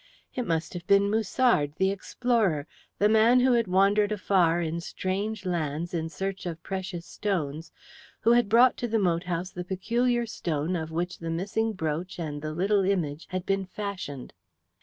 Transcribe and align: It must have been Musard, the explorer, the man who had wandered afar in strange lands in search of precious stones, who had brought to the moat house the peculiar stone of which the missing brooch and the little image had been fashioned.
It 0.33 0.47
must 0.47 0.73
have 0.73 0.87
been 0.87 1.11
Musard, 1.11 1.73
the 1.77 1.91
explorer, 1.91 2.65
the 2.97 3.07
man 3.07 3.41
who 3.41 3.53
had 3.53 3.67
wandered 3.67 4.11
afar 4.11 4.59
in 4.59 4.81
strange 4.81 5.45
lands 5.45 5.93
in 5.93 6.09
search 6.09 6.47
of 6.47 6.63
precious 6.63 7.05
stones, 7.05 7.71
who 8.21 8.31
had 8.31 8.49
brought 8.49 8.77
to 8.77 8.87
the 8.87 8.97
moat 8.97 9.25
house 9.25 9.51
the 9.51 9.63
peculiar 9.63 10.25
stone 10.25 10.75
of 10.75 10.89
which 10.89 11.19
the 11.19 11.29
missing 11.29 11.73
brooch 11.73 12.17
and 12.17 12.41
the 12.41 12.51
little 12.51 12.83
image 12.83 13.27
had 13.29 13.45
been 13.45 13.63
fashioned. 13.67 14.33